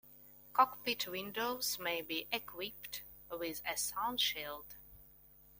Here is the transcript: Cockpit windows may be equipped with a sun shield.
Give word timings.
Cockpit 0.53 1.05
windows 1.05 1.77
may 1.77 2.01
be 2.01 2.27
equipped 2.31 3.03
with 3.29 3.61
a 3.67 3.77
sun 3.77 4.17
shield. 4.17 4.77